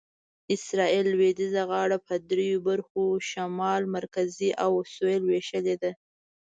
[0.55, 5.91] اسرایل لویدیځه غاړه په دریو برخو شمال، مرکزي او سویل وېشلې ده.